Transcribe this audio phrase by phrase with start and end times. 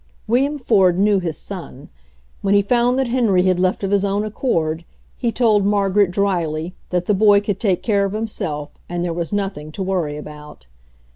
[0.25, 1.87] William Ford knew his son.
[2.41, 4.83] When he found that Henry had left of his own accord
[5.15, 9.31] he told Margaret dryly that the boy could take care of himself and there was
[9.31, 10.65] nothing to worry about.